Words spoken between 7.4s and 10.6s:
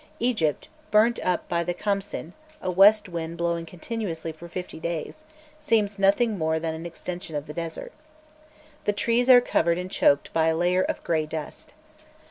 the desert. The trees are covered and choked by a